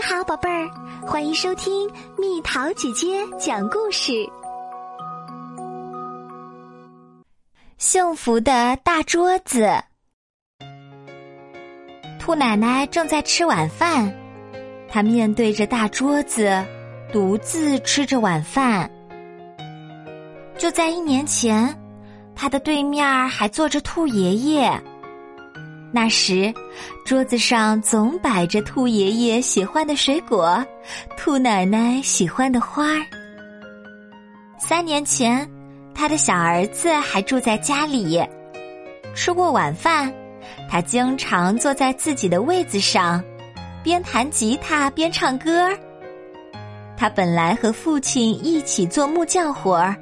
[0.00, 0.66] 你好，宝贝儿，
[1.06, 4.26] 欢迎收听蜜桃姐姐讲故事。
[7.76, 9.70] 幸福的大桌子，
[12.18, 14.10] 兔奶奶正在吃晚饭，
[14.88, 16.64] 她面对着大桌子，
[17.12, 18.90] 独自吃着晚饭。
[20.56, 21.78] 就在一年前，
[22.34, 24.82] 她的对面还坐着兔爷爷。
[25.92, 26.54] 那时，
[27.04, 30.64] 桌子上总摆着兔爷爷喜欢的水果，
[31.16, 33.04] 兔奶奶喜欢的花儿。
[34.56, 35.44] 三年前，
[35.92, 38.22] 他的小儿子还住在家里。
[39.16, 40.12] 吃过晚饭，
[40.70, 43.20] 他经常坐在自己的位子上，
[43.82, 45.68] 边弹吉他边唱歌。
[46.96, 49.96] 他本来和父亲一起做木匠活儿，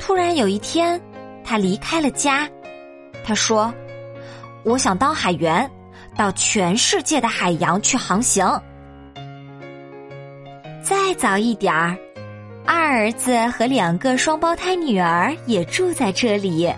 [0.00, 1.00] 突然有一天，
[1.44, 2.48] 他离开了家。
[3.24, 3.72] 他说。
[4.68, 5.68] 我想当海员，
[6.14, 8.46] 到全世界的海洋去航行。
[10.82, 11.96] 再早一点儿，
[12.66, 16.70] 二儿子和两个双胞胎女儿也住在这里。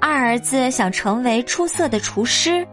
[0.00, 2.64] 二儿子想成为出色的厨师，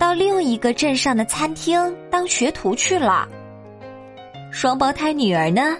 [0.00, 3.28] 到另一个镇上的餐厅当学徒去了。
[4.50, 5.76] 双胞胎女儿呢，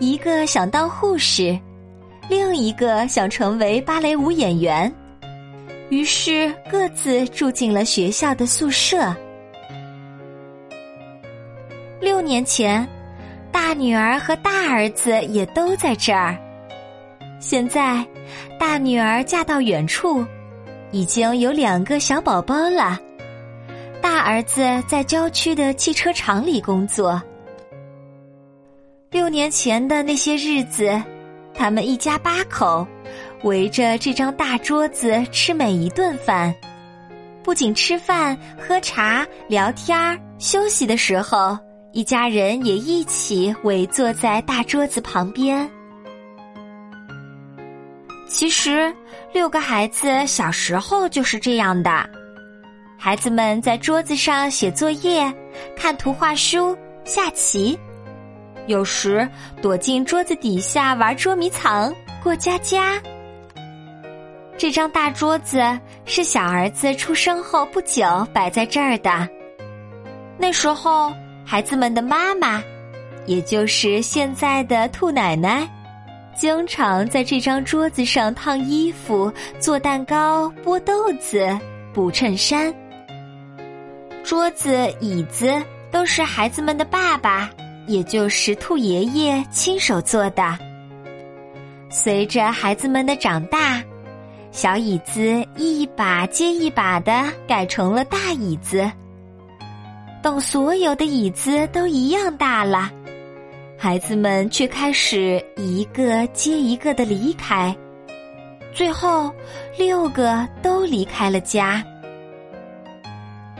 [0.00, 1.56] 一个想当护士，
[2.28, 4.92] 另一个想成为芭蕾舞演员。
[5.90, 9.14] 于是各自住进了学校的宿舍。
[12.00, 12.86] 六年前，
[13.52, 16.36] 大女儿和大儿子也都在这儿。
[17.38, 18.04] 现在，
[18.58, 20.24] 大女儿嫁到远处，
[20.90, 22.98] 已经有两个小宝宝了。
[24.00, 27.20] 大儿子在郊区的汽车厂里工作。
[29.10, 31.00] 六年前的那些日子，
[31.54, 32.86] 他们一家八口。
[33.44, 36.52] 围着这张大桌子吃每一顿饭，
[37.42, 41.56] 不仅吃饭、喝茶、聊天儿、休息的时候，
[41.92, 45.70] 一家人也一起围坐在大桌子旁边。
[48.26, 48.90] 其实，
[49.34, 52.08] 六个孩子小时候就是这样的。
[52.98, 55.30] 孩子们在桌子上写作业、
[55.76, 57.78] 看图画书、下棋，
[58.68, 59.28] 有时
[59.60, 62.98] 躲进桌子底下玩捉迷藏、过家家。
[64.56, 65.60] 这张大桌子
[66.04, 69.28] 是小儿子出生后不久摆在这儿的。
[70.38, 71.12] 那时候，
[71.44, 72.62] 孩子们的妈妈，
[73.26, 75.68] 也就是现在的兔奶奶，
[76.36, 81.58] 经常在这张桌子上烫衣服、做蛋糕、剥豆子、
[81.92, 82.72] 补衬衫。
[84.22, 85.52] 桌子、椅子
[85.90, 87.50] 都是孩子们的爸爸，
[87.86, 90.56] 也就是兔爷爷亲手做的。
[91.90, 93.82] 随着孩子们的长大。
[94.54, 98.88] 小椅子一把接一把的改成了大椅子。
[100.22, 102.88] 等所有的椅子都一样大了，
[103.76, 107.76] 孩子们却开始一个接一个的离开，
[108.72, 109.28] 最后
[109.76, 111.84] 六个都离开了家。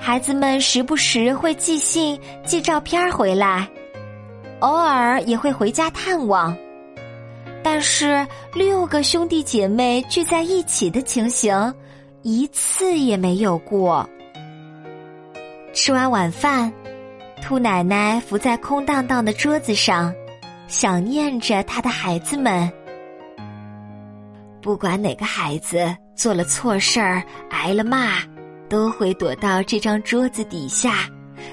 [0.01, 3.69] 孩子们时不时会寄信、寄照片回来，
[4.61, 6.57] 偶尔也会回家探望。
[7.77, 8.25] 但是
[8.55, 11.75] 六个兄弟姐妹聚在一起的情形，
[12.23, 14.09] 一次也没有过。
[15.73, 16.73] 吃完晚饭，
[17.43, 20.15] 兔奶奶伏在空荡荡的桌子上，
[20.69, 22.73] 想念着她的孩子们。
[24.63, 28.21] 不管哪个孩子做了错事儿，挨了骂，
[28.69, 31.11] 都会躲到这张桌子底下，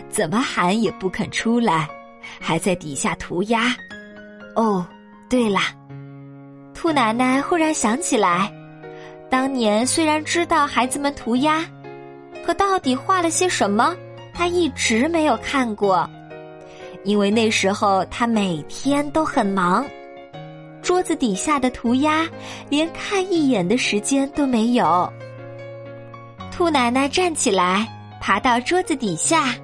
[0.08, 1.90] 怎么喊也不肯出来，
[2.40, 3.76] 还在底下涂鸦。
[4.56, 4.86] 哦，
[5.28, 5.60] 对了。
[6.74, 8.52] 兔奶奶忽然想起来，
[9.30, 11.64] 当年虽然知道孩子们涂鸦，
[12.44, 13.96] 可到底画了些什么，
[14.34, 16.10] 她一直没有看过，
[17.04, 19.86] 因为那时候她每天都很忙，
[20.82, 22.28] 桌子底下的涂鸦
[22.68, 25.12] 连看一眼的时间都没有。
[26.52, 27.88] 兔奶奶站起来，
[28.20, 29.56] 爬到桌子底下，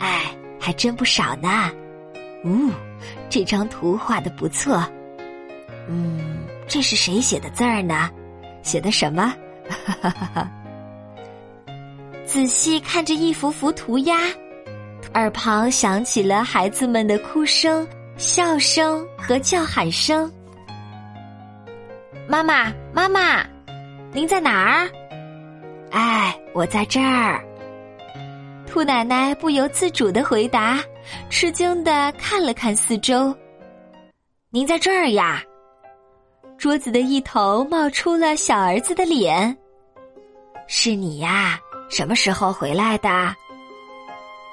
[0.00, 0.24] 哎，
[0.58, 1.70] 还真不少呢。
[2.44, 2.70] 呜，
[3.30, 4.84] 这张图画的不错。
[5.88, 8.10] 嗯，这是谁写的字儿呢？
[8.62, 9.34] 写的什么？
[12.24, 14.16] 仔细看着一幅幅涂鸦，
[15.14, 17.86] 耳旁响起了孩子们的哭声、
[18.16, 20.32] 笑声和叫喊声。
[22.28, 23.44] 妈妈，妈妈，
[24.12, 24.88] 您在哪儿？
[25.90, 27.44] 哎，我在这儿。
[28.66, 30.78] 兔奶奶不由自主的回答，
[31.28, 33.36] 吃惊的看了看四周。
[34.48, 35.42] 您在这儿呀？
[36.62, 39.58] 桌子的一头冒出了小儿子的脸。
[40.68, 41.58] 是你呀？
[41.90, 43.34] 什么时候回来的？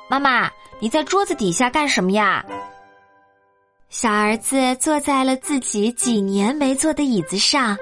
[0.09, 2.43] 妈妈，你在桌子底下干什么呀？
[3.89, 7.77] 小儿子坐在了自己几年没坐的椅子上，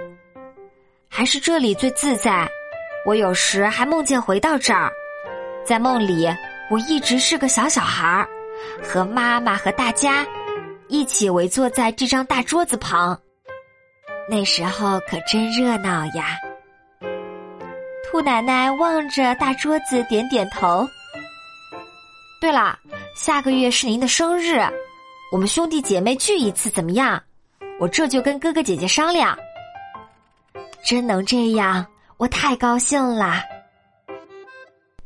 [1.08, 2.50] 还是这里最自在。
[3.06, 4.92] 我有时还梦见回到这儿，
[5.64, 6.28] 在梦里
[6.70, 8.28] 我一直是个小小孩儿，
[8.84, 10.28] 和妈妈和大家
[10.90, 13.18] 一起围坐在这张大桌子旁。
[14.30, 16.38] 那时候可真热闹呀！
[18.04, 20.86] 兔奶奶望着大桌子，点点头。
[22.42, 22.78] 对了，
[23.16, 24.60] 下个月是您的生日，
[25.32, 27.22] 我们兄弟姐妹聚一次怎么样？
[27.80, 29.38] 我这就跟哥哥姐姐商量。
[30.84, 31.86] 真能这样，
[32.18, 33.42] 我太高兴了。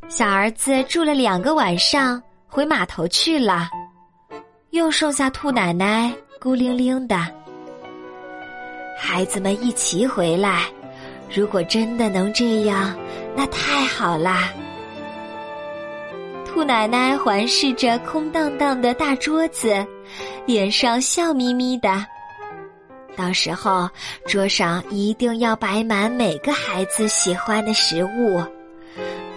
[0.09, 3.69] 小儿子住了两个晚上，回码头去了，
[4.71, 7.40] 又剩下兔奶奶孤零零的。
[9.03, 10.65] 孩子们一起回来，
[11.33, 12.95] 如果真的能这样，
[13.35, 14.53] 那太好啦。
[16.45, 19.83] 兔奶奶环视着空荡荡的大桌子，
[20.45, 22.05] 脸上笑眯眯的。
[23.15, 23.89] 到时候
[24.27, 28.39] 桌上一定要摆满每个孩子喜欢的食物，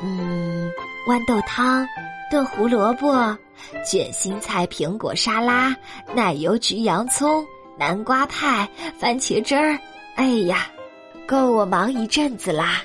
[0.03, 0.71] 嗯，
[1.09, 1.87] 豌豆汤、
[2.31, 3.37] 炖胡萝卜、
[3.85, 5.75] 卷心菜、苹果沙拉、
[6.15, 7.45] 奶油焗洋葱、
[7.77, 8.69] 南瓜派、
[8.99, 9.79] 番茄汁儿。
[10.15, 10.67] 哎呀，
[11.27, 12.83] 够我忙一阵子啦！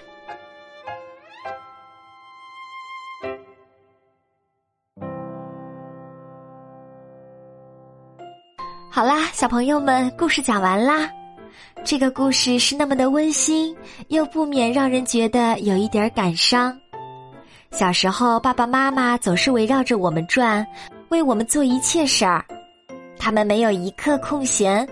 [8.89, 11.07] 好啦，小朋友们，故事讲完啦。
[11.85, 13.75] 这个故事是那么的温馨，
[14.07, 16.75] 又不免让人觉得有一点感伤。
[17.71, 20.65] 小时候，爸爸妈妈总是围绕着我们转，
[21.09, 22.43] 为我们做一切事儿，
[23.19, 24.87] 他们没有一刻空闲，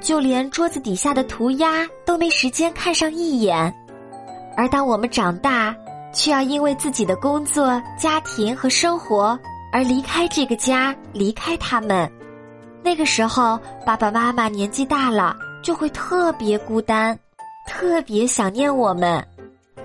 [0.00, 3.74] 就连桌子底下的涂鸦都没时间看上一眼。
[4.56, 5.74] 而当我们长大，
[6.12, 9.38] 却要因为自己的工作、家庭和生活
[9.72, 12.10] 而离开这个家，离开他们。
[12.84, 17.18] 那个时候，爸爸妈妈年纪大了，就会特别孤单，
[17.66, 19.26] 特别想念我们。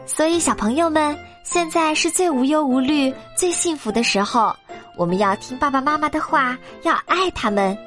[0.05, 4.55] 所以，小朋友们，现在是最无忧无虑、最幸福的时候。
[4.97, 7.77] 我们要听爸爸妈妈的话，要爱他们。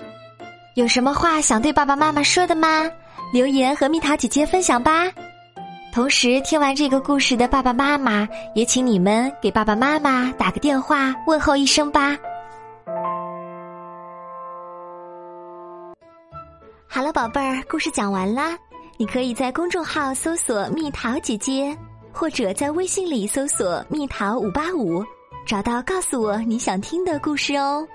[0.74, 2.88] 有什么话想对爸爸妈妈说的吗？
[3.32, 5.10] 留言和蜜桃姐姐分享吧。
[5.92, 12.16] 同时，听完这个故事的爸爸妈妈，也请你们给爸爸妈妈打个电话问候一声吧。
[16.86, 18.56] 好了，宝贝儿，故事讲完啦。
[18.96, 21.76] 你可以在公众号搜索“蜜桃姐姐”，
[22.12, 25.04] 或者在微信里搜索“蜜桃五八五”，
[25.46, 27.86] 找到告诉我你想听的故事哦。